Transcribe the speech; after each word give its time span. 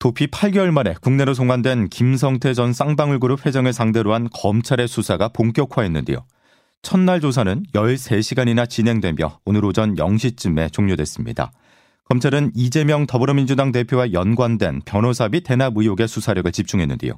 도피 0.00 0.28
8개월 0.28 0.70
만에 0.70 0.94
국내로 1.02 1.34
송환된 1.34 1.90
김성태 1.90 2.54
전 2.54 2.72
쌍방울그룹 2.72 3.44
회장을 3.44 3.70
상대로 3.70 4.14
한 4.14 4.30
검찰의 4.32 4.88
수사가 4.88 5.28
본격화했는데요. 5.28 6.24
첫날 6.80 7.20
조사는 7.20 7.64
13시간이나 7.74 8.66
진행되며 8.66 9.40
오늘 9.44 9.62
오전 9.62 9.96
0시쯤에 9.96 10.72
종료됐습니다. 10.72 11.52
검찰은 12.04 12.52
이재명 12.54 13.06
더불어민주당 13.06 13.72
대표와 13.72 14.14
연관된 14.14 14.80
변호사 14.86 15.28
비 15.28 15.42
대납 15.42 15.74
의혹에 15.76 16.06
수사력을 16.06 16.50
집중했는데요. 16.50 17.12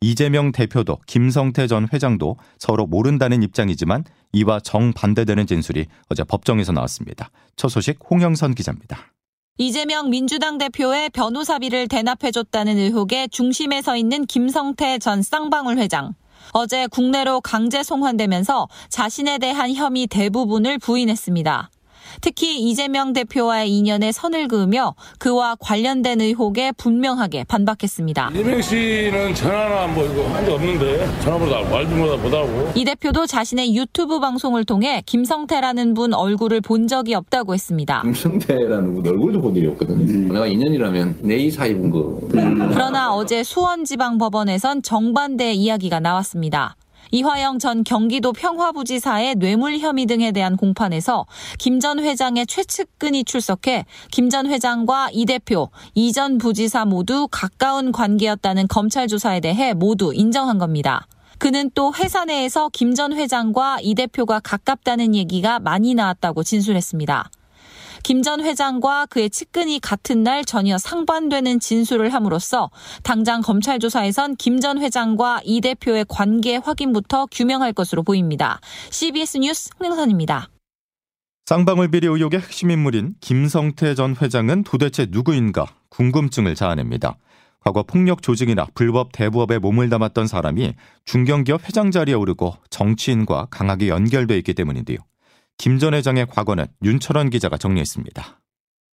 이재명 0.00 0.52
대표도 0.52 0.98
김성태 1.08 1.66
전 1.66 1.88
회장도 1.92 2.36
서로 2.58 2.86
모른다는 2.86 3.42
입장이지만 3.42 4.04
이와 4.32 4.60
정반대되는 4.60 5.48
진술이 5.48 5.86
어제 6.08 6.22
법정에서 6.22 6.70
나왔습니다. 6.70 7.32
첫 7.56 7.70
소식 7.70 7.98
홍영선 8.08 8.54
기자입니다. 8.54 9.09
이재명 9.62 10.08
민주당 10.08 10.56
대표의 10.56 11.10
변호사비를 11.10 11.86
대납해줬다는 11.88 12.78
의혹의 12.78 13.28
중심에 13.28 13.82
서 13.82 13.94
있는 13.94 14.24
김성태 14.24 14.98
전 15.00 15.20
쌍방울 15.20 15.76
회장. 15.76 16.14
어제 16.54 16.86
국내로 16.86 17.42
강제 17.42 17.82
송환되면서 17.82 18.68
자신에 18.88 19.36
대한 19.36 19.74
혐의 19.74 20.06
대부분을 20.06 20.78
부인했습니다. 20.78 21.70
특히 22.20 22.60
이재명 22.60 23.12
대표와의 23.12 23.70
인연에 23.70 24.12
선을 24.12 24.48
그으며 24.48 24.94
그와 25.18 25.56
관련된 25.60 26.20
의혹에 26.20 26.72
분명하게 26.72 27.44
반박했습니다. 27.44 28.30
이재명 28.34 28.62
씨는 28.62 29.34
전화나 29.34 29.86
뭐 29.86 30.04
이거 30.04 30.28
한적 30.34 30.54
없는데 30.54 31.06
전화보다 31.22 31.70
말도 31.70 32.18
못하고. 32.18 32.72
이 32.74 32.84
대표도 32.84 33.26
자신의 33.26 33.74
유튜브 33.76 34.20
방송을 34.20 34.64
통해 34.64 35.02
김성태라는 35.06 35.94
분 35.94 36.14
얼굴을 36.14 36.60
본 36.60 36.86
적이 36.88 37.14
없다고 37.14 37.54
했습니다. 37.54 38.02
김성태라는 38.02 38.94
분 38.94 39.06
얼굴도 39.06 39.40
본 39.40 39.56
일이 39.56 39.66
없거든요. 39.68 40.04
음. 40.04 40.28
내가 40.32 40.46
인연이라면 40.46 41.18
내 41.22 41.36
이사 41.36 41.66
입은 41.66 41.90
거. 41.90 42.20
그러나 42.30 43.14
어제 43.14 43.42
수원지방법원에선 43.42 44.82
정반대 44.82 45.52
이야기가 45.52 46.00
나왔습니다. 46.00 46.76
이화영 47.12 47.58
전 47.58 47.82
경기도 47.84 48.32
평화부지사의 48.32 49.34
뇌물 49.36 49.78
혐의 49.78 50.06
등에 50.06 50.32
대한 50.32 50.56
공판에서 50.56 51.26
김 51.58 51.80
전 51.80 51.98
회장의 51.98 52.46
최측근이 52.46 53.24
출석해 53.24 53.86
김 54.10 54.28
전 54.30 54.46
회장과 54.46 55.08
이 55.12 55.24
대표, 55.26 55.70
이 55.94 56.12
전 56.12 56.38
부지사 56.38 56.84
모두 56.84 57.26
가까운 57.30 57.90
관계였다는 57.92 58.68
검찰 58.68 59.08
조사에 59.08 59.40
대해 59.40 59.72
모두 59.74 60.12
인정한 60.14 60.58
겁니다. 60.58 61.06
그는 61.38 61.70
또 61.74 61.92
회사 61.94 62.24
내에서 62.26 62.68
김 62.72 62.94
전 62.94 63.12
회장과 63.14 63.78
이 63.80 63.94
대표가 63.94 64.40
가깝다는 64.40 65.14
얘기가 65.14 65.58
많이 65.58 65.94
나왔다고 65.94 66.42
진술했습니다. 66.42 67.30
김 68.02 68.22
전 68.22 68.40
회장과 68.44 69.06
그의 69.06 69.30
측근이 69.30 69.80
같은 69.80 70.22
날 70.22 70.44
전혀 70.44 70.78
상반되는 70.78 71.60
진술을 71.60 72.12
함으로써 72.12 72.70
당장 73.02 73.40
검찰 73.40 73.78
조사에선 73.78 74.36
김 74.36 74.60
전 74.60 74.78
회장과 74.78 75.40
이 75.44 75.60
대표의 75.62 76.04
관계 76.08 76.56
확인부터 76.56 77.26
규명할 77.30 77.72
것으로 77.72 78.02
보입니다. 78.02 78.60
CBS 78.90 79.38
뉴스 79.38 79.70
홍영선입니다. 79.80 80.48
쌍방울 81.46 81.90
비리 81.90 82.06
의혹의 82.06 82.40
핵심 82.40 82.70
인물인 82.70 83.14
김성태 83.20 83.94
전 83.94 84.14
회장은 84.20 84.64
도대체 84.64 85.06
누구인가 85.08 85.66
궁금증을 85.88 86.54
자아냅니다. 86.54 87.16
과거 87.60 87.82
폭력 87.82 88.22
조직이나 88.22 88.66
불법 88.74 89.12
대부업에 89.12 89.58
몸을 89.58 89.88
담았던 89.90 90.26
사람이 90.26 90.74
중견기업 91.06 91.66
회장 91.66 91.90
자리에 91.90 92.14
오르고 92.14 92.54
정치인과 92.70 93.48
강하게 93.50 93.88
연결돼 93.88 94.36
있기 94.38 94.54
때문인데요. 94.54 94.98
김 95.60 95.78
전 95.78 95.92
회장의 95.92 96.24
과거는 96.24 96.68
윤철원 96.82 97.28
기자가 97.28 97.58
정리했습니다. 97.58 98.40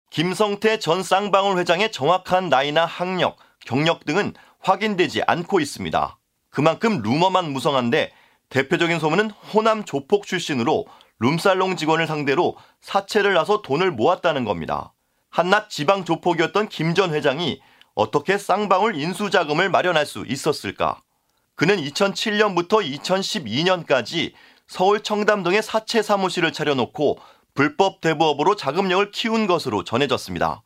김성태 0.09 0.79
전 0.79 1.03
쌍방울 1.03 1.59
회장의 1.59 1.91
정확한 1.91 2.49
나이나 2.49 2.85
학력, 2.85 3.37
경력 3.67 4.03
등은 4.05 4.33
확인되지 4.61 5.21
않고 5.27 5.59
있습니다. 5.59 6.17
그만큼 6.49 7.03
루머만 7.03 7.51
무성한데 7.53 8.11
대표적인 8.49 8.97
소문은 8.97 9.29
호남 9.29 9.85
조폭 9.85 10.25
출신으로 10.25 10.87
룸살롱 11.19 11.75
직원을 11.75 12.07
상대로 12.07 12.57
사채를 12.81 13.35
나서 13.35 13.61
돈을 13.61 13.91
모았다는 13.91 14.43
겁니다. 14.43 14.91
한낱 15.29 15.69
지방 15.69 16.03
조폭이었던 16.03 16.69
김 16.69 16.95
전 16.95 17.13
회장이 17.13 17.61
어떻게 17.93 18.39
쌍방울 18.39 18.95
인수 18.95 19.29
자금을 19.29 19.69
마련할 19.69 20.07
수 20.07 20.25
있었을까? 20.27 21.03
그는 21.53 21.77
2007년부터 21.77 22.83
2012년까지 22.99 24.33
서울 24.67 25.03
청담동에 25.03 25.61
사채 25.61 26.01
사무실을 26.01 26.51
차려놓고 26.51 27.19
불법 27.53 28.01
대부업으로 28.01 28.55
자금력을 28.55 29.11
키운 29.11 29.47
것으로 29.47 29.83
전해졌습니다. 29.83 30.63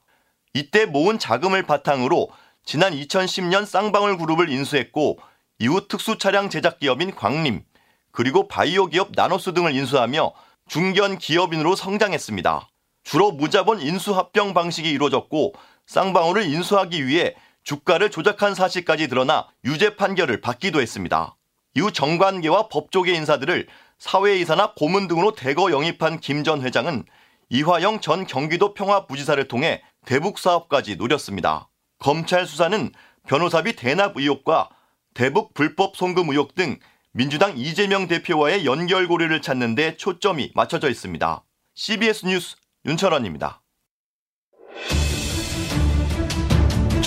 이때 0.54 0.86
모은 0.86 1.20
자금을 1.20 1.64
바탕으로 1.64 2.30
지난 2.66 2.94
2010년 2.94 3.66
쌍방울 3.66 4.18
그룹을 4.18 4.50
인수했고 4.50 5.20
이후 5.60 5.88
특수 5.88 6.18
차량 6.18 6.50
제작 6.50 6.80
기업인 6.80 7.14
광림 7.14 7.64
그리고 8.12 8.48
바이오 8.48 8.88
기업 8.88 9.10
나노스 9.14 9.54
등을 9.54 9.76
인수하며 9.76 10.34
중견 10.68 11.18
기업인으로 11.18 11.76
성장했습니다. 11.76 12.68
주로 13.04 13.32
무자본 13.32 13.82
인수 13.82 14.16
합병 14.16 14.54
방식이 14.54 14.90
이루어졌고 14.90 15.54
쌍방울을 15.86 16.44
인수하기 16.44 17.06
위해 17.08 17.36
주가를 17.64 18.10
조작한 18.12 18.56
사실까지 18.56 19.08
드러나 19.08 19.48
유죄 19.66 19.96
판결을 19.96 20.42
받기도 20.42 20.82
했습니다. 20.82 21.36
이후 21.76 21.92
정관계와 21.92 22.68
법조계 22.70 23.14
인사들을 23.14 23.68
사회이사나 24.00 24.74
고문 24.76 25.08
등으로 25.08 25.34
대거 25.34 25.72
영입한 25.72 26.20
김 26.20 26.44
전 26.44 26.62
회장은 26.62 27.04
이화영 27.50 28.00
전 28.00 28.26
경기도 28.26 28.74
평화부지사를 28.74 29.48
통해 29.48 29.82
대북 30.06 30.40
사업까지 30.40 30.96
노렸습니다. 30.96 31.70
검찰 32.00 32.46
수사는 32.46 32.92
변호사비 33.28 33.76
대납 33.76 34.18
의혹과 34.18 34.70
대북 35.14 35.54
불법 35.54 35.98
송금 35.98 36.30
의혹 36.30 36.56
등 36.56 36.78
민주당 37.12 37.58
이재명 37.58 38.08
대표와의 38.08 38.66
연결고리를 38.66 39.42
찾는 39.42 39.76
데 39.76 39.98
초점이 39.98 40.52
맞춰져 40.56 40.90
있습니다. 40.90 41.44
CBS 41.76 42.26
뉴스 42.26 42.56
윤철원입니다. 42.86 43.62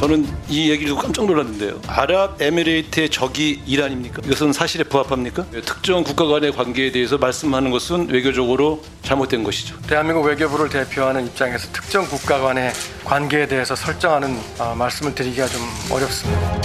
저는 0.02 0.26
이 0.48 0.68
얘기를 0.68 0.88
듣고 0.88 1.00
깜짝 1.00 1.26
놀랐는데요. 1.26 1.80
아랍에미레이트의 1.86 3.08
적이 3.08 3.62
이란입니까? 3.64 4.22
이것은 4.24 4.52
사실에 4.52 4.82
부합합니까? 4.82 5.44
특정 5.64 6.02
국가 6.02 6.26
간의 6.26 6.50
관계에 6.50 6.90
대해서 6.90 7.18
말씀하는 7.18 7.70
것은 7.70 8.08
외교적으로 8.10 8.82
잘못된 9.02 9.44
것이죠. 9.44 9.80
대한민국 9.82 10.24
외교부를 10.24 10.70
대표하는 10.70 11.28
입장에서 11.28 11.68
특정 11.72 12.04
국가 12.06 12.40
간의 12.40 12.72
관계에 13.04 13.46
대해서 13.46 13.76
설정하는 13.76 14.36
아, 14.58 14.74
말씀을 14.74 15.14
드리기가 15.14 15.46
좀 15.46 15.60
어렵습니다. 15.88 16.60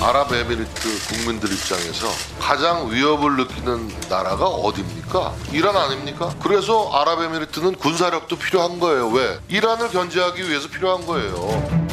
아랍에미리트 0.00 1.16
국민들 1.16 1.52
입장에서 1.52 2.06
가장 2.40 2.90
위협을 2.90 3.36
느끼는 3.36 3.90
나라가 4.08 4.46
어디입니까? 4.46 5.34
이란 5.52 5.76
아닙니까? 5.76 6.32
그래서 6.42 6.90
아랍에미리트는 6.92 7.74
군사력도 7.74 8.36
필요한 8.36 8.80
거예요. 8.80 9.08
왜? 9.08 9.38
이란을 9.48 9.90
견제하기 9.90 10.48
위해서 10.48 10.66
필요한 10.68 11.04
거예요. 11.04 11.87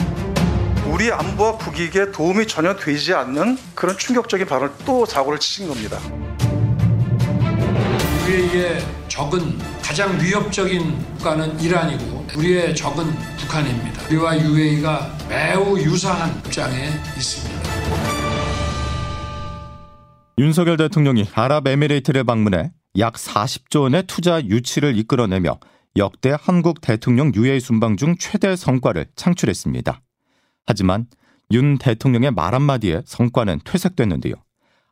우리 0.96 1.12
안보와 1.12 1.58
국익에 1.58 2.10
도움이 2.14 2.48
전혀 2.48 2.74
되지 2.74 3.14
않는 3.14 3.58
그런 3.76 3.97
충격적인 3.97 4.47
발언을 4.47 4.74
또 4.86 5.06
사고를 5.06 5.38
치신 5.40 5.68
겁니다. 5.68 6.00
우리에게 8.24 8.80
적은 9.09 9.59
가장 9.84 10.18
위협적인 10.22 10.97
국가는 11.18 11.59
이란이고 11.59 12.28
우리의 12.38 12.74
적은 12.74 13.08
북한입니다. 13.38 14.06
우리와 14.06 14.42
UAE가 14.42 15.18
매우 15.28 15.78
유사한 15.78 16.34
입장에 16.46 16.88
있습니다. 17.18 17.62
윤석열 20.38 20.78
대통령이 20.78 21.28
아랍에미레이트를 21.34 22.24
방문해 22.24 22.72
약 23.00 23.16
40조 23.16 23.82
원의 23.82 24.03
투자 24.08 24.41
유치를 24.41 24.98
이끌어내며 24.98 25.59
역대 25.98 26.34
한국 26.40 26.80
대통령 26.80 27.34
유해 27.36 27.59
순방 27.59 27.98
중 27.98 28.16
최대 28.18 28.56
성과를 28.56 29.08
창출했습니다. 29.18 30.00
하지만 30.66 31.08
윤 31.52 31.78
대통령의 31.78 32.32
말 32.32 32.56
한마디에 32.56 33.02
성과는 33.06 33.62
퇴색됐는데요. 33.64 34.34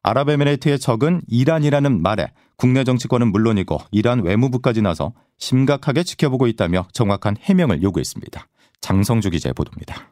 아랍에미레이트의 0.04 0.80
적은 0.80 1.22
이란이라는 1.28 2.02
말에 2.02 2.28
국내 2.58 2.84
정치권은 2.84 3.32
물론이고 3.32 3.80
이란 3.92 4.24
외무부까지 4.24 4.82
나서 4.82 5.14
심각하게 5.38 6.04
지켜보고 6.04 6.48
있다며 6.48 6.88
정확한 6.94 7.38
해명을 7.42 7.82
요구했습니다. 7.82 8.48
장성주 8.82 9.32
기자의 9.32 9.54
보도입니다. 9.54 10.12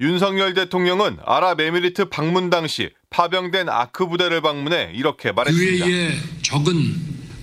윤석열 0.00 0.54
대통령은 0.54 1.18
아랍에미리트 1.24 2.08
방문 2.08 2.50
당시 2.50 2.90
파병된 3.10 3.68
아크 3.68 4.08
부대를 4.08 4.40
방문해 4.40 4.92
이렇게 4.94 5.32
말했습니다. 5.32 5.86
적은 6.42 6.74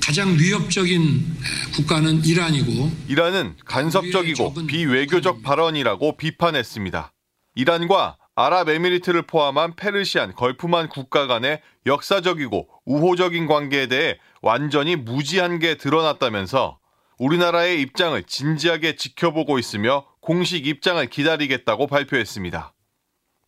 가장 0.01 0.37
위협적인 0.37 1.37
국가는 1.75 2.23
이란이고 2.23 2.91
이란은 3.07 3.55
간섭적이고 3.65 4.53
비외교적 4.67 5.43
발언이라고 5.43 6.17
비판했습니다. 6.17 7.11
이란과 7.57 8.17
아랍에미리트를 8.35 9.23
포함한 9.23 9.75
페르시안, 9.75 10.35
걸프만 10.35 10.89
국가 10.89 11.25
간의 11.25 11.59
역사적이고 11.87 12.69
우호적인 12.85 13.47
관계에 13.47 13.87
대해 13.87 14.19
완전히 14.43 14.95
무지한 14.95 15.57
게 15.57 15.73
드러났다면서 15.73 16.77
우리나라의 17.17 17.81
입장을 17.81 18.21
진지하게 18.21 18.95
지켜보고 18.95 19.57
있으며 19.57 20.05
공식 20.21 20.67
입장을 20.67 21.03
기다리겠다고 21.07 21.87
발표했습니다. 21.87 22.73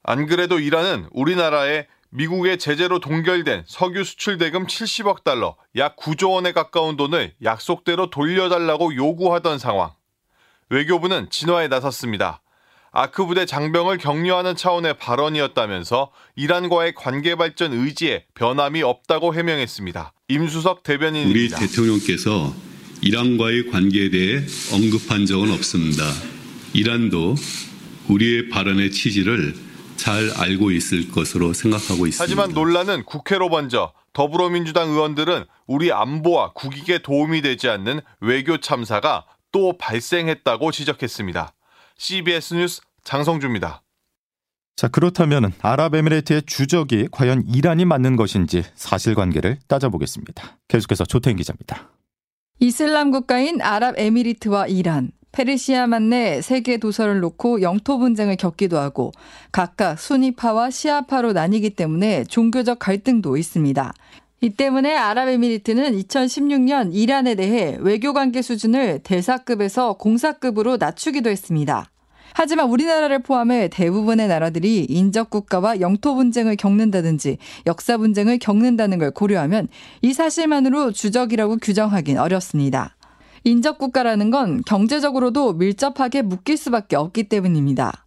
안 0.02 0.26
그래도 0.26 0.58
이란은 0.58 1.08
우리나라에 1.12 1.86
미국의 2.10 2.58
제재로 2.58 3.00
동결된 3.00 3.66
석유 3.68 4.04
수출 4.04 4.40
대금 4.40 4.66
70억 4.66 5.24
달러, 5.24 5.56
약 5.76 5.96
9조 5.98 6.32
원에 6.32 6.52
가까운 6.52 6.98
돈을 6.98 7.36
약속대로 7.44 8.10
돌려달라고 8.10 8.96
요구하던 8.96 9.60
상황. 9.60 9.92
외교부는 10.70 11.30
진화에 11.30 11.68
나섰습니다. 11.68 12.42
아크 12.92 13.26
부대 13.26 13.46
장병을 13.46 13.98
격려하는 13.98 14.56
차원의 14.56 14.98
발언이었다면서 14.98 16.12
이란과의 16.36 16.94
관계 16.96 17.36
발전 17.36 17.74
의지에 17.74 18.26
변함이 18.34 18.82
없다고 18.82 19.36
해명했습니다. 19.36 20.14
임수석 20.30 20.84
대변인입니다. 20.84 21.58
우리 21.58 21.68
대통령께서 21.68 22.54
이란과의 23.02 23.70
관계에 23.72 24.10
대해 24.10 24.44
언급한 24.74 25.26
적은 25.26 25.52
없습니다. 25.52 26.04
이란도 26.74 27.36
우리의 28.10 28.50
발언의 28.50 28.92
취지를 28.92 29.54
잘 29.96 30.32
알고 30.38 30.72
있을 30.72 31.12
것으로 31.12 31.54
생각하고 31.54 32.08
있습니다. 32.08 32.24
하지만 32.24 32.54
논란은 32.54 33.04
국회로 33.04 33.50
번져 33.50 33.94
더불어민주당 34.14 34.90
의원들은 34.90 35.46
우리 35.68 35.92
안보와 35.92 36.54
국익에 36.54 37.00
도움이 37.00 37.42
되지 37.42 37.70
않는 37.70 38.02
외교 38.20 38.58
참사가 38.58 39.26
또 39.52 39.78
발생했다고 39.78 40.72
지적했습니다. 40.72 41.54
CBS 42.00 42.54
뉴스 42.54 42.82
장성주입니다. 43.04 43.84
자, 44.78 44.88
그렇다면 44.88 45.52
아랍에미레이트의 45.60 46.44
주적이 46.44 47.10
과연 47.12 47.44
이란이 47.46 47.84
맞는 47.84 48.16
것인지 48.16 48.64
사실관계를 48.74 49.60
따져보겠습니다. 49.68 50.60
계속해서 50.70 51.04
조태인 51.04 51.36
기자입니다. 51.36 51.90
이슬람 52.60 53.12
국가인 53.12 53.62
아랍에미리트와 53.62 54.68
이란, 54.68 55.12
페르시아 55.34 55.88
만내 55.88 56.42
세계 56.42 56.78
도서를 56.78 57.20
놓고 57.20 57.62
영토 57.62 58.00
분쟁을 58.00 58.38
겪기도 58.38 58.78
하고 58.78 59.12
각각 59.52 60.00
순위파와 60.00 60.70
시아파로 60.70 61.34
나뉘기 61.34 61.72
때문에 61.72 62.24
종교적 62.24 62.80
갈등도 62.80 63.36
있습니다. 63.36 63.94
이 64.42 64.50
때문에 64.50 64.96
아랍에미리트는 64.96 66.00
2016년 66.00 66.92
이란에 66.94 67.36
대해 67.36 67.78
외교 67.82 68.14
관계 68.14 68.42
수준을 68.42 69.00
대사급에서 69.04 69.94
공사급으로 69.94 70.78
낮추기도 70.78 71.30
했습니다. 71.30 71.90
하지만 72.34 72.70
우리나라를 72.70 73.20
포함해 73.20 73.68
대부분의 73.68 74.30
나라들이 74.30 74.86
인접 74.88 75.30
국가와 75.30 75.82
영토 75.82 76.16
분쟁을 76.16 76.56
겪는다든지 76.56 77.38
역사 77.68 77.98
분쟁을 77.98 78.40
겪는다는 78.40 78.98
걸 78.98 79.12
고려하면 79.12 79.68
이 80.02 80.14
사실만으로 80.14 80.94
주적이라고 80.94 81.58
규정하긴 81.58 82.18
어렵습니다. 82.18 82.96
인접 83.44 83.78
국가라는 83.78 84.32
건 84.32 84.62
경제적으로도 84.66 85.54
밀접하게 85.54 86.22
묶일 86.22 86.56
수밖에 86.56 86.96
없기 86.96 87.24
때문입니다. 87.24 88.06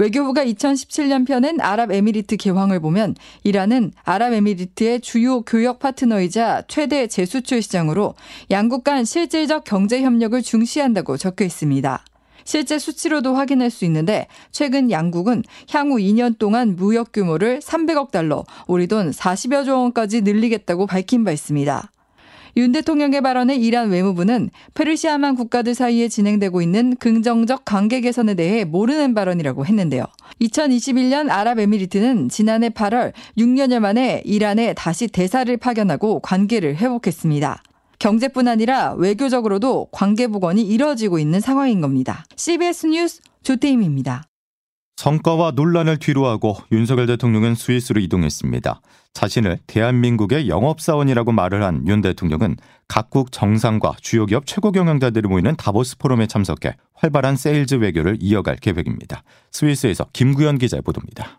외교부가 0.00 0.42
2017년 0.46 1.26
펴낸 1.26 1.60
아랍에미리트 1.60 2.38
개황을 2.38 2.80
보면 2.80 3.16
이란은 3.44 3.92
아랍에미리트의 4.04 5.02
주요 5.02 5.42
교역 5.42 5.78
파트너이자 5.78 6.62
최대 6.68 7.06
재수출 7.06 7.60
시장으로 7.60 8.14
양국 8.50 8.82
간 8.82 9.04
실질적 9.04 9.64
경제 9.64 10.00
협력을 10.00 10.40
중시한다고 10.40 11.18
적혀 11.18 11.44
있습니다. 11.44 12.02
실제 12.44 12.78
수치로도 12.78 13.34
확인할 13.34 13.68
수 13.68 13.84
있는데 13.84 14.26
최근 14.50 14.90
양국은 14.90 15.42
향후 15.70 15.96
2년 15.98 16.38
동안 16.38 16.76
무역 16.76 17.12
규모를 17.12 17.58
300억 17.58 18.10
달러, 18.10 18.46
우리 18.66 18.86
돈 18.86 19.10
40여 19.10 19.66
조 19.66 19.82
원까지 19.82 20.22
늘리겠다고 20.22 20.86
밝힌 20.86 21.24
바 21.24 21.30
있습니다. 21.30 21.90
윤 22.56 22.72
대통령의 22.72 23.20
발언에 23.20 23.56
이란 23.56 23.90
외무부는 23.90 24.50
페르시아만 24.74 25.36
국가들 25.36 25.74
사이에 25.74 26.08
진행되고 26.08 26.62
있는 26.62 26.96
긍정적 26.96 27.64
관계 27.64 28.00
개선에 28.00 28.34
대해 28.34 28.64
모르는 28.64 29.14
발언이라고 29.14 29.66
했는데요. 29.66 30.04
2021년 30.40 31.30
아랍에미리트는 31.30 32.28
지난해 32.28 32.70
8월 32.70 33.12
6년여 33.38 33.80
만에 33.80 34.22
이란에 34.24 34.74
다시 34.74 35.06
대사를 35.08 35.54
파견하고 35.56 36.20
관계를 36.20 36.76
회복했습니다. 36.76 37.62
경제뿐 37.98 38.48
아니라 38.48 38.94
외교적으로도 38.94 39.88
관계 39.92 40.26
복원이 40.26 40.62
이뤄지고 40.62 41.18
있는 41.18 41.40
상황인 41.40 41.80
겁니다. 41.80 42.24
CBS 42.36 42.86
뉴스 42.86 43.20
조태임입니다. 43.42 44.24
성과와 44.96 45.52
논란을 45.52 45.98
뒤로하고 45.98 46.56
윤석열 46.72 47.06
대통령은 47.06 47.54
스위스로 47.54 48.00
이동했습니다. 48.00 48.80
자신을 49.14 49.58
대한민국의 49.66 50.48
영업사원이라고 50.48 51.32
말을 51.32 51.62
한 51.62 51.84
윤 51.86 52.00
대통령은 52.00 52.56
각국 52.88 53.32
정상과 53.32 53.96
주요 54.00 54.26
기업 54.26 54.46
최고 54.46 54.70
경영자들이 54.72 55.28
모이는 55.28 55.56
다보스 55.56 55.98
포럼에 55.98 56.26
참석해 56.26 56.76
활발한 56.94 57.36
세일즈 57.36 57.76
외교를 57.76 58.18
이어갈 58.20 58.56
계획입니다. 58.56 59.22
스위스에서 59.50 60.06
김구현 60.12 60.58
기자의 60.58 60.82
보도입니다. 60.82 61.38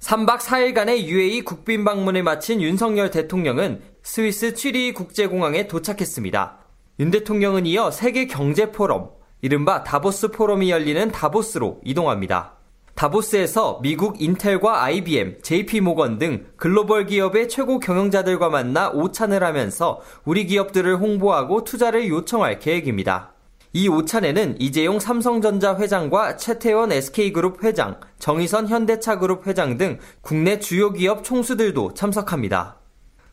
3박 0.00 0.38
4일간의 0.38 1.04
UAE 1.06 1.42
국빈 1.42 1.84
방문을 1.84 2.22
마친 2.22 2.60
윤석열 2.60 3.10
대통령은 3.10 3.80
스위스 4.02 4.54
취리히 4.54 4.92
국제공항에 4.92 5.66
도착했습니다. 5.66 6.58
윤 7.00 7.10
대통령은 7.10 7.64
이어 7.66 7.90
세계 7.90 8.26
경제 8.26 8.70
포럼, 8.70 9.10
이른바 9.40 9.82
다보스 9.82 10.28
포럼이 10.30 10.70
열리는 10.70 11.10
다보스로 11.10 11.80
이동합니다. 11.84 12.58
다보스에서 12.94 13.80
미국 13.82 14.20
인텔과 14.20 14.84
IBM, 14.84 15.38
JP 15.42 15.80
모건 15.80 16.18
등 16.18 16.46
글로벌 16.56 17.06
기업의 17.06 17.48
최고 17.48 17.80
경영자들과 17.80 18.48
만나 18.48 18.90
오찬을 18.90 19.42
하면서 19.42 20.00
우리 20.24 20.46
기업들을 20.46 20.96
홍보하고 20.96 21.64
투자를 21.64 22.08
요청할 22.08 22.60
계획입니다. 22.60 23.32
이 23.72 23.88
오찬에는 23.88 24.60
이재용 24.60 25.00
삼성전자 25.00 25.76
회장과 25.76 26.36
최태원 26.36 26.92
SK그룹 26.92 27.64
회장, 27.64 27.98
정의선 28.20 28.68
현대차그룹 28.68 29.48
회장 29.48 29.76
등 29.76 29.98
국내 30.20 30.60
주요 30.60 30.92
기업 30.92 31.24
총수들도 31.24 31.94
참석합니다. 31.94 32.78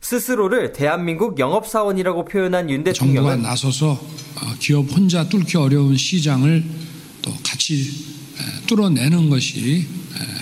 스스로를 0.01 0.71
대한민국 0.71 1.37
영업사원이라고 1.37 2.25
표현한 2.25 2.71
윤 2.71 2.83
대통령은 2.83 3.29
정부가 3.29 3.49
나서서 3.49 3.99
기업 4.59 4.91
혼자 4.91 5.29
뚫기 5.29 5.57
어려운 5.57 5.95
시장을 5.95 6.63
또 7.21 7.29
같이 7.45 8.11
뚫어내는 8.67 9.29
것이 9.29 9.87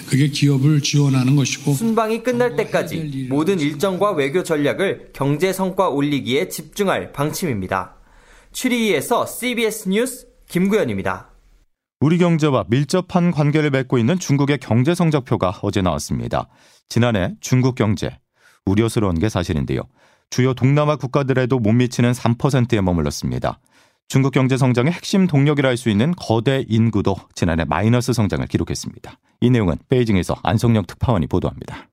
그게 0.08 0.28
기업을 0.28 0.82
지원하는 0.82 1.36
것이고 1.36 1.74
순방이 1.74 2.24
끝날 2.24 2.56
때까지 2.56 3.28
모든 3.30 3.60
일정과 3.60 4.12
외교 4.12 4.44
전략을 4.44 5.10
경제 5.14 5.54
성과 5.54 5.90
올리기에 5.90 6.50
집중할 6.50 7.12
방침입니다. 7.12 7.96
추리히에서 8.52 9.26
CBS 9.26 9.90
뉴스 9.90 10.28
김구현입니다. 10.48 11.30
우리 12.02 12.18
경제와 12.18 12.66
밀접한 12.70 13.32
관계를 13.32 13.72
맺고 13.72 13.98
있는 13.98 14.18
중국의 14.18 14.60
경제 14.60 14.96
성적표가 14.96 15.60
어제 15.62 15.82
나왔습니다. 15.82 16.48
지난해 16.88 17.36
중국 17.42 17.76
경제 17.76 18.18
우려스러운 18.66 19.20
게 19.20 19.30
사실인데요. 19.30 19.82
주요 20.30 20.54
동남아 20.54 20.96
국가들에도 20.96 21.60
못 21.60 21.72
미치는 21.74 22.14
3%에 22.14 22.82
머물렀습니다. 22.82 23.60
중국 24.10 24.32
경제 24.34 24.58
성장의 24.58 24.92
핵심 24.92 25.28
동력이라 25.28 25.70
할 25.70 25.78
수 25.78 25.88
있는 25.88 26.14
거대 26.18 26.66
인구도 26.68 27.16
지난해 27.36 27.64
마이너스 27.64 28.12
성장을 28.12 28.46
기록했습니다. 28.48 29.20
이 29.42 29.50
내용은 29.52 29.76
베이징에서 29.88 30.36
안성영 30.42 30.86
특파원이 30.88 31.28
보도합니다. 31.28 31.88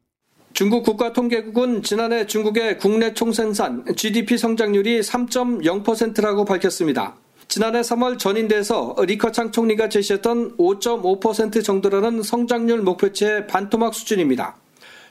중국 0.54 0.84
국가통계국은 0.84 1.82
지난해 1.82 2.26
중국의 2.26 2.78
국내 2.78 3.12
총생산 3.12 3.84
GDP 3.94 4.38
성장률이 4.38 5.00
3.0%라고 5.00 6.46
밝혔습니다. 6.46 7.16
지난해 7.48 7.82
3월 7.82 8.18
전인대에서 8.18 8.96
리커창 9.06 9.52
총리가 9.52 9.90
제시했던 9.90 10.56
5.5% 10.56 11.62
정도라는 11.62 12.22
성장률 12.22 12.80
목표치의 12.80 13.46
반토막 13.46 13.92
수준입니다. 13.94 14.56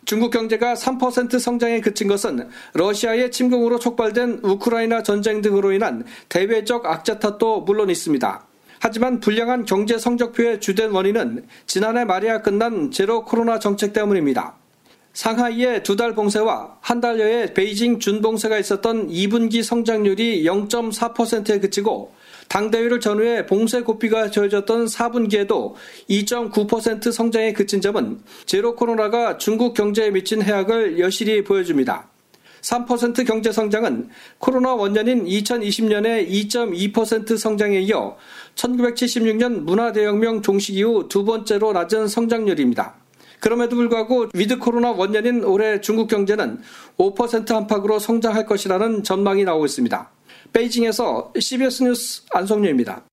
중국 0.06 0.30
경제가 0.32 0.76
3% 0.76 1.40
성장에 1.40 1.82
그친 1.82 2.08
것은 2.08 2.48
러시아의 2.74 3.32
침공으로 3.32 3.80
촉발된 3.80 4.42
우크라이나 4.44 5.02
전쟁 5.02 5.42
등으로 5.42 5.72
인한 5.72 6.06
대외적 6.30 6.86
악재 6.86 7.20
탓도 7.20 7.62
물론 7.62 7.90
있습니다. 7.90 8.46
하지만 8.80 9.20
불량한 9.20 9.66
경제 9.66 9.98
성적표의 9.98 10.62
주된 10.62 10.92
원인은 10.92 11.48
지난해 11.66 12.06
말이야 12.06 12.44
끝난 12.44 12.92
제로 12.92 13.26
코로나 13.26 13.58
정책 13.58 13.94
때문입니다. 13.94 14.56
상하이의 15.14 15.82
두 15.82 15.96
달 15.96 16.14
봉쇄와 16.14 16.78
한 16.82 17.00
달여의 17.02 17.54
베이징 17.54 18.00
준봉쇄가 18.00 18.60
있었던 18.60 19.08
2분기 19.08 19.64
성장률이 19.64 20.44
0.4%에 20.44 21.60
그치고 21.60 22.14
당대회를 22.48 23.00
전후해 23.00 23.46
봉쇄 23.46 23.82
고삐가 23.82 24.32
저해졌던 24.32 24.86
4분기에도 24.86 25.74
2.9% 26.10 27.12
성장에 27.12 27.54
그친 27.54 27.82
점은 27.82 28.20
제로 28.46 28.76
코로나가 28.76 29.38
중국 29.38 29.74
경제에 29.74 30.12
미친 30.12 30.42
해악을 30.42 31.00
여실히 31.00 31.44
보여줍니다. 31.44 32.10
3% 32.66 33.28
경제 33.28 33.52
성장은 33.52 34.10
코로나 34.40 34.74
원년인 34.74 35.26
2020년의 35.26 36.28
2.2% 36.28 37.38
성장에 37.38 37.80
이어 37.82 38.18
1976년 38.56 39.62
문화대혁명 39.62 40.42
종식 40.42 40.76
이후 40.76 41.08
두 41.08 41.24
번째로 41.24 41.74
낮은 41.74 42.08
성장률입니다. 42.08 42.96
그럼에도 43.40 43.76
불구하고 43.76 44.30
위드 44.34 44.58
코로나 44.58 44.92
원년인 44.92 45.44
올해 45.44 45.80
중국 45.80 46.08
경제는 46.08 46.60
5% 46.98 47.52
안팎으로 47.52 48.00
성장할 48.00 48.48
것이라는 48.48 49.04
전망이 49.04 49.44
나오고 49.44 49.66
있습니다. 49.66 50.15
베이징에서 50.54 51.34
CBS 51.40 51.84
뉴스 51.84 52.24
안성용입니다. 52.34 53.06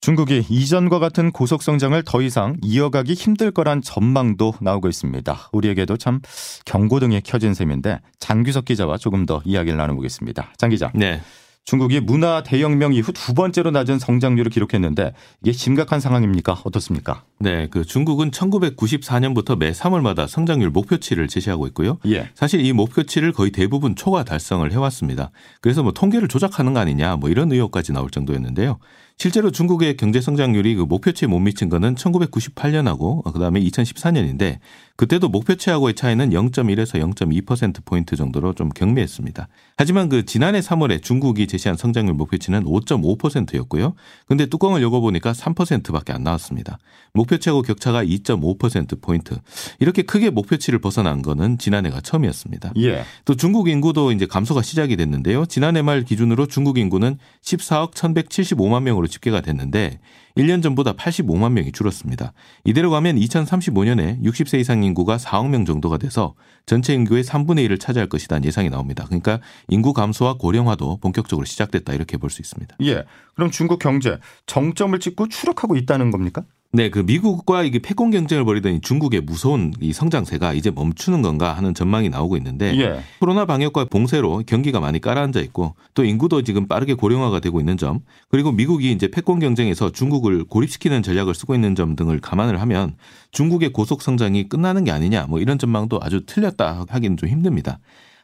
중국이 0.00 0.44
이전과 0.48 1.00
같은 1.00 1.32
고속 1.32 1.62
성장을 1.62 2.00
더 2.04 2.22
이상 2.22 2.56
이어가기 2.62 3.14
힘들 3.14 3.50
거란 3.50 3.82
전망도 3.82 4.54
나오고 4.60 4.88
있습니다. 4.88 5.50
우리에게도 5.52 5.96
참 5.96 6.20
경고등이 6.64 7.22
켜진 7.22 7.54
셈인데 7.54 8.00
장규석 8.20 8.66
기자와 8.66 8.98
조금 8.98 9.26
더 9.26 9.42
이야기를 9.44 9.76
나눠보겠습니다. 9.76 10.52
장 10.58 10.70
기자. 10.70 10.92
네. 10.94 11.20
중국이 11.66 11.98
문화 11.98 12.44
대혁명 12.44 12.94
이후 12.94 13.12
두 13.12 13.34
번째로 13.34 13.72
낮은 13.72 13.98
성장률을 13.98 14.52
기록했는데 14.52 15.12
이게 15.42 15.50
심각한 15.50 15.98
상황입니까? 15.98 16.62
어떻습니까? 16.62 17.24
네, 17.40 17.66
그 17.68 17.84
중국은 17.84 18.30
1994년부터 18.30 19.58
매 19.58 19.72
3월마다 19.72 20.28
성장률 20.28 20.70
목표치를 20.70 21.26
제시하고 21.26 21.66
있고요. 21.66 21.98
예. 22.06 22.30
사실 22.34 22.64
이 22.64 22.72
목표치를 22.72 23.32
거의 23.32 23.50
대부분 23.50 23.96
초과 23.96 24.22
달성을 24.22 24.70
해왔습니다. 24.70 25.32
그래서 25.60 25.82
뭐 25.82 25.90
통계를 25.90 26.28
조작하는 26.28 26.72
거 26.72 26.78
아니냐 26.78 27.16
뭐 27.16 27.30
이런 27.30 27.50
의혹까지 27.50 27.92
나올 27.92 28.10
정도였는데요. 28.10 28.78
실제로 29.18 29.50
중국의 29.50 29.96
경제 29.96 30.20
성장률이 30.20 30.74
그 30.74 30.82
목표치에 30.82 31.26
못 31.26 31.38
미친 31.38 31.70
거는 31.70 31.94
1998년하고 31.94 33.32
그다음에 33.32 33.60
2014년인데 33.60 34.58
그때도 34.96 35.30
목표치하고의 35.30 35.94
차이는 35.94 36.30
0.1에서 36.30 37.00
0.2% 37.00 37.84
포인트 37.84 38.14
정도로 38.16 38.52
좀 38.52 38.68
경미했습니다. 38.68 39.48
하지만 39.78 40.08
그 40.10 40.24
지난해 40.24 40.60
3월에 40.60 41.02
중국이 41.02 41.46
제시한 41.46 41.76
성장률 41.76 42.14
목표치는 42.14 42.64
5.5%였고요. 42.64 43.94
근데 44.26 44.46
뚜껑을 44.46 44.82
열어 44.82 45.00
보니까 45.00 45.32
3%밖에 45.32 46.12
안 46.12 46.22
나왔습니다. 46.22 46.78
목표치하고 47.12 47.62
격차가 47.62 48.04
2.5% 48.04 49.00
포인트. 49.00 49.38
이렇게 49.80 50.02
크게 50.02 50.30
목표치를 50.30 50.78
벗어난 50.78 51.22
거는 51.22 51.58
지난해가 51.58 52.00
처음이었습니다. 52.00 52.72
예. 52.78 53.04
또 53.24 53.34
중국 53.34 53.68
인구도 53.68 54.12
이제 54.12 54.26
감소가 54.26 54.62
시작이 54.62 54.96
됐는데요. 54.96 55.46
지난해 55.46 55.82
말 55.82 56.04
기준으로 56.04 56.46
중국 56.46 56.78
인구는 56.78 57.18
14억 57.42 57.92
1,175만 57.92 58.82
명으로 58.82 59.05
집계가 59.08 59.40
됐는데 59.40 59.98
1년 60.36 60.62
전보다 60.62 60.92
85만 60.92 61.52
명이 61.52 61.72
줄었습니다. 61.72 62.32
이대로 62.64 62.90
가면 62.90 63.16
2035년에 63.16 64.22
60세 64.22 64.58
이상 64.60 64.82
인구가 64.84 65.16
4억 65.16 65.48
명 65.48 65.64
정도가 65.64 65.96
돼서 65.98 66.34
전체 66.66 66.92
인구의 66.94 67.24
3분의 67.24 67.66
1을 67.68 67.80
차지할 67.80 68.08
것이라는 68.08 68.44
예상이 68.44 68.68
나옵니다. 68.68 69.04
그러니까 69.06 69.40
인구 69.68 69.92
감소와 69.92 70.34
고령화도 70.34 70.98
본격적으로 70.98 71.44
시작됐다 71.46 71.94
이렇게 71.94 72.16
볼 72.18 72.30
수 72.30 72.42
있습니다. 72.42 72.76
예. 72.82 73.04
그럼 73.34 73.50
중국 73.50 73.78
경제 73.78 74.18
정점을 74.46 74.98
찍고 74.98 75.28
추락하고 75.28 75.76
있다는 75.76 76.10
겁니까? 76.10 76.42
네, 76.76 76.90
그 76.90 76.98
미국과 76.98 77.62
이게 77.62 77.78
패권 77.78 78.10
경쟁을 78.10 78.44
벌이던 78.44 78.82
중국의 78.82 79.22
무서운 79.22 79.72
이 79.80 79.94
성장세가 79.94 80.52
이제 80.52 80.70
멈추는 80.70 81.22
건가 81.22 81.54
하는 81.54 81.72
전망이 81.72 82.10
나오고 82.10 82.36
있는데 82.36 82.78
예. 82.78 83.00
코로나 83.18 83.46
방역과 83.46 83.86
봉쇄로 83.86 84.42
경기가 84.46 84.78
많이 84.78 85.00
깔아앉아 85.00 85.40
있고 85.40 85.74
또 85.94 86.04
인구도 86.04 86.42
지금 86.42 86.68
빠르게 86.68 86.92
고령화가 86.92 87.40
되고 87.40 87.60
있는 87.60 87.78
점 87.78 88.00
그리고 88.28 88.52
미국이 88.52 88.92
이제 88.92 89.08
패권 89.08 89.38
경쟁에서 89.38 89.90
중국을 89.90 90.44
고립시키는 90.44 91.02
전략을 91.02 91.34
쓰고 91.34 91.54
있는 91.54 91.74
점 91.74 91.96
등을 91.96 92.20
감안을 92.20 92.60
하면 92.60 92.96
중국의 93.30 93.70
고속 93.70 94.02
성장이 94.02 94.50
끝나는 94.50 94.84
게 94.84 94.90
아니냐 94.90 95.28
뭐 95.30 95.40
이런 95.40 95.58
전망도 95.58 96.00
아주 96.02 96.26
틀렸다 96.26 96.84
하기는 96.90 97.16
좀 97.16 97.30
힘듭니다. 97.30 97.78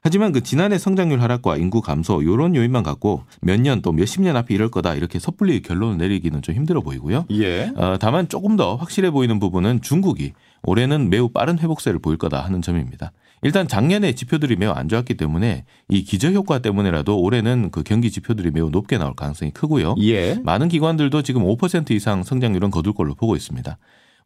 하지만 0.05 0.33
그 0.33 0.43
지난해 0.43 0.79
성장률 0.79 1.23
하락과 1.23 1.57
인구 1.59 1.81
감소 1.81 2.25
요런 2.25 2.57
요인만 2.57 2.83
갖고 2.83 3.23
몇 3.41 3.61
년 3.61 3.83
또 3.83 3.93
몇십 3.93 4.23
년 4.23 4.37
앞에 4.37 4.53
이럴 4.55 4.69
거다 4.69 4.95
이렇게 4.95 5.19
섣불리 5.21 5.63
결론을 5.63 5.97
내리기는 5.99 6.43
좀 6.43 6.55
힘들어 6.57 6.81
보이고요. 6.81 7.27
예. 7.31 7.73
어, 7.77 7.97
다만 8.01 8.29
조금 8.29 8.57
더 8.57 8.75
확실해 8.75 9.11
보이는 9.13 9.39
부분은 9.39 9.81
중국이 9.81 10.33
올해는 10.65 11.09
매우 11.09 11.29
빠른 11.29 11.59
회복세를 11.59 12.01
보일 12.01 12.19
거다 12.19 12.41
하는 12.45 12.63
점입니다. 12.63 13.13
일단 13.43 13.67
작년에 13.69 14.15
지표들이 14.15 14.57
매우 14.57 14.73
안 14.73 14.89
좋았기 14.89 15.17
때문에 15.17 15.65
이 15.89 16.03
기저 16.05 16.31
효과 16.33 16.59
때문에라도 16.61 17.21
올해는 17.21 17.71
그 17.71 17.83
경기 17.85 18.11
지표들이 18.11 18.51
매우 18.51 18.71
높게 18.71 18.99
나올 18.99 19.15
가능성이 19.15 19.53
크고요. 19.53 19.95
예. 20.01 20.35
많은 20.43 20.69
기관들도 20.69 21.23
지금 21.23 21.43
5% 21.45 21.93
이상 21.93 22.25
성장률은 22.25 22.71
거둘 22.71 22.93
걸로 22.93 23.15
보고 23.15 23.37
있습니다. 23.37 23.79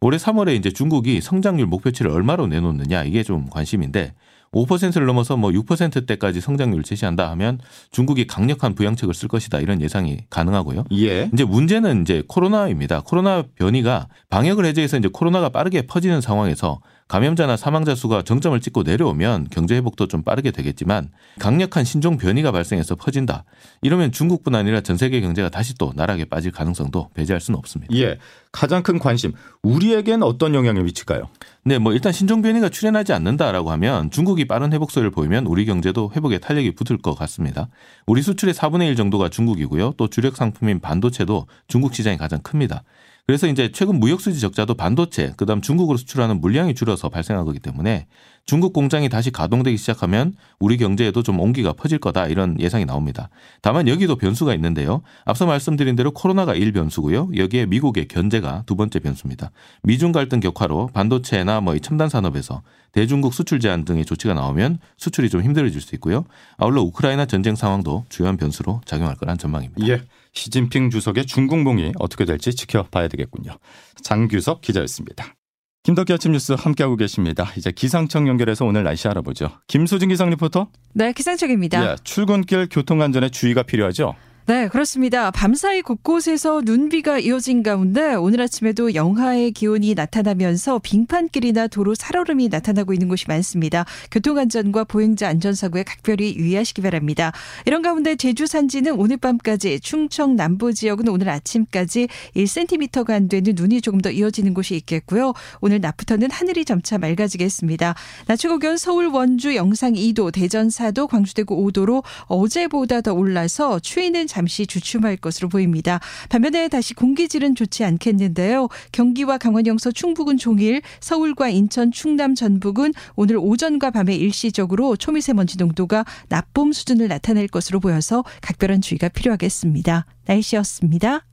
올해 0.02 0.18
3월에 0.18 0.54
이제 0.56 0.71
중국이 0.71 1.23
성장률 1.23 1.66
목표치를 1.66 2.11
얼마로 2.11 2.47
내놓느냐 2.47 3.04
이게 3.04 3.23
좀 3.23 3.49
관심인데 3.49 4.12
5%를 4.57 5.07
넘어서 5.07 5.37
뭐 5.37 5.51
6%대까지 5.51 6.41
성장률을 6.41 6.83
제시한다 6.83 7.31
하면 7.31 7.59
중국이 7.91 8.27
강력한 8.27 8.75
부양책을 8.75 9.13
쓸 9.15 9.29
것이다 9.29 9.61
이런 9.61 9.83
예상이 9.83 10.19
가능하고요. 10.31 10.85
예. 10.93 11.29
이제 11.33 11.45
문제는 11.45 12.03
이제 12.03 12.23
코로나입니다. 12.27 13.03
코로나 13.03 13.45
변이가 13.55 14.09
방역을 14.31 14.65
해제해서 14.67 14.97
이제 14.97 15.09
코로나가 15.13 15.51
빠르게 15.51 15.83
퍼지는 15.83 16.21
상황에서 16.21 16.81
감염자나 17.09 17.57
사망자 17.57 17.95
수가 17.95 18.23
정점을 18.23 18.59
찍고 18.61 18.83
내려오면 18.83 19.47
경제 19.51 19.77
회복도 19.77 20.09
좀 20.09 20.23
빠르게 20.23 20.51
되겠지만 20.51 21.11
강력한 21.39 21.85
신종 21.85 22.17
변이가 22.17 22.51
발생해서 22.51 22.97
퍼진다. 22.97 23.45
이러면 23.83 24.11
중국뿐 24.11 24.57
아니라 24.57 24.81
전 24.81 24.97
세계 24.97 25.21
경제가 25.21 25.49
다시 25.49 25.75
또 25.75 25.93
나락에 25.95 26.25
빠질 26.25 26.51
가능성도 26.51 27.11
배제할 27.15 27.41
수는 27.41 27.59
없습니다. 27.59 27.95
예. 27.97 28.19
가장 28.51 28.83
큰 28.83 28.99
관심 28.99 29.33
우리에겐 29.63 30.23
어떤 30.23 30.55
영향을 30.55 30.83
미칠까요? 30.83 31.29
네, 31.65 31.79
뭐 31.79 31.93
일단 31.93 32.13
신종 32.13 32.43
변이가 32.43 32.71
출현하지 32.71 33.13
않는다라고 33.13 33.71
하면 33.73 34.11
중국이 34.11 34.47
빠른 34.47 34.73
회복세를 34.73 35.11
보이면 35.11 35.47
우리 35.47 35.65
경제도 35.65 36.11
회복에 36.15 36.39
탄력이 36.39 36.75
붙을 36.75 36.99
것 36.99 37.15
같습니다. 37.15 37.69
우리 38.07 38.23
수출의 38.23 38.55
4분의 38.55 38.89
1 38.89 38.97
정도가 38.97 39.29
중국이고요. 39.29 39.95
또 39.97 40.09
주력 40.09 40.37
상품인 40.37 40.81
반도체도 40.81 41.47
중국 41.69 41.95
시장이 41.95 42.17
가장 42.17 42.41
큽니다. 42.41 42.83
그래서 43.26 43.49
이제 43.49 43.73
최근 43.73 43.99
무역 43.99 44.21
수지 44.21 44.38
적자도 44.38 44.75
반도체, 44.75 45.33
그다음 45.37 45.61
중국으로 45.61 45.99
수출하는 45.99 46.40
물량이 46.40 46.75
줄어서 46.75 47.09
발생한 47.09 47.45
거기 47.45 47.59
때문에 47.59 48.06
중국 48.45 48.73
공장이 48.73 49.09
다시 49.09 49.33
가동되기 49.33 49.76
시작하면 49.76 50.35
우리 50.61 50.76
경제에도 50.76 51.25
좀 51.25 51.40
온기가 51.40 51.73
퍼질 51.73 51.99
거다 51.99 52.28
이런 52.28 52.56
예상이 52.61 52.85
나옵니다. 52.85 53.28
다만 53.62 53.88
여기도 53.88 54.14
변수가 54.14 54.54
있는데요. 54.54 55.02
앞서 55.25 55.45
말씀드린 55.45 55.97
대로 55.97 56.12
코로나가 56.12 56.54
1변수고요. 56.54 57.37
여기에 57.37 57.66
미국의 57.66 58.06
견제가 58.06 58.62
두 58.66 58.76
번째 58.76 59.00
변수입니다. 59.00 59.50
미중 59.83 60.12
갈등 60.12 60.38
격화로 60.38 60.90
반도체나 60.95 61.61
뭐 61.61 61.76
첨단 61.80 62.09
산업에서 62.09 62.62
대중국 62.92 63.35
수출 63.35 63.59
제한 63.59 63.85
등의 63.85 64.04
조치가 64.04 64.35
나오면 64.35 64.78
수출이 64.99 65.30
좀 65.30 65.42
힘들어질 65.42 65.80
수 65.80 65.97
있고요. 65.97 66.25
아울러 66.59 66.83
우크라이나 66.83 67.26
전쟁 67.26 67.56
상황도 67.56 68.04
주요한 68.09 68.37
변수로 68.37 68.83
작용할 68.85 69.16
거란 69.16 69.37
전망입니다. 69.37 69.88
예. 69.88 70.02
시진핑 70.37 70.90
주석의 70.90 71.26
중국몽이 71.26 71.93
어떻게 71.99 72.25
될지 72.25 72.55
지켜봐야 72.55 73.09
되겠군요. 73.09 73.59
장규석 74.02 74.61
기자였습니다. 74.61 75.35
김덕기 75.83 76.12
아침 76.12 76.33
뉴스 76.33 76.52
함께하고 76.52 76.97
계십니다. 76.97 77.50
이제 77.57 77.71
기상청 77.71 78.28
연결해서 78.28 78.64
오늘 78.64 78.83
날씨 78.83 79.09
알아보죠. 79.09 79.50
김수진 79.69 80.09
기상 80.09 80.31
리포터. 80.31 80.69
네, 80.95 81.12
기상청입니다. 81.12 81.93
예, 81.93 81.97
출근길 82.02 82.69
교통안전에 82.69 83.28
주의가 83.31 83.62
필요하죠. 83.62 84.14
네, 84.49 84.69
그렇습니다. 84.69 85.33
밤사이 85.33 85.83
곳곳에서 85.83 86.62
눈비가 86.65 87.19
이어진 87.19 87.65
가운데 87.65 88.15
오늘 88.15 88.41
아침에도 88.41 88.95
영하의 88.95 89.50
기온이 89.50 89.95
나타나면서 89.95 90.79
빙판길이나 90.85 91.67
도로 91.67 91.97
살얼음이 91.97 92.49
나타나고 92.49 92.93
있는 92.93 93.09
곳이 93.09 93.25
많습니다. 93.26 93.85
교통안전과 94.12 94.85
보행자 94.85 95.26
안전사고에 95.26 95.83
각별히 95.83 96.37
유의하시기 96.37 96.81
바랍니다. 96.81 97.33
이런 97.65 97.83
가운데 97.83 98.15
제주 98.15 98.47
산지는 98.47 98.93
오늘 98.93 99.17
밤까지, 99.17 99.81
충청 99.81 100.37
남부 100.37 100.73
지역은 100.73 101.09
오늘 101.09 101.29
아침까지 101.29 102.07
1cm가 102.37 103.11
안 103.11 103.26
되는 103.26 103.53
눈이 103.57 103.81
조금 103.81 104.00
더 104.00 104.12
이어지는 104.12 104.55
곳이 104.55 104.76
있겠고요. 104.76 105.33
오늘 105.61 105.81
낮부터는 105.81 106.31
하늘이 106.31 106.65
점차 106.65 106.99
맑아지겠습니다. 106.99 107.97
낮 108.29 108.37
최고 108.37 108.61
기온 108.61 108.76
서울 108.76 109.09
원주 109.09 109.57
영상 109.57 109.95
2도, 109.95 110.33
대전 110.33 110.69
4도, 110.69 111.09
광주대구 111.09 111.57
5도로 111.57 112.05
어제보다 112.26 113.00
더 113.00 113.12
올라서 113.12 113.81
추위는 113.81 114.29
잠시 114.37 114.66
주춤할 114.66 115.16
것으로 115.16 115.49
보입니다. 115.49 115.99
반면에 116.28 116.69
다시 116.69 116.93
공기질은 116.93 117.55
좋지 117.55 117.85
않겠는데요. 117.85 118.69
경기와 118.93 119.38
강원 119.38 119.66
영서 119.66 119.90
충북은 119.90 120.37
종일, 120.37 120.83
서울과 121.00 121.49
인천 121.49 121.90
충남 121.90 122.35
전북은 122.35 122.93
오늘 123.14 123.38
오전과 123.38 123.93
밤에 123.93 124.14
일시적으로 124.14 124.97
초미세먼지 124.97 125.57
농도가 125.57 126.05
나쁨 126.28 126.73
수준을 126.73 127.09
나타낼 127.09 127.49
것으로 127.49 127.81
보여서 127.81 128.25
각별한 128.43 128.83
주의가 128.83 129.09
필요하겠습니다. 129.09 130.05
날씨였습니다. 130.26 131.25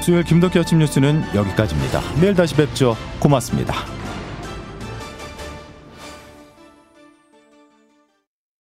수요일 0.00 0.22
김덕기 0.22 0.60
아침 0.60 0.78
뉴스는 0.78 1.24
여기까지입니다. 1.34 2.00
내일 2.20 2.36
다시 2.36 2.54
뵙죠. 2.54 2.96
고맙습니다. 3.18 3.97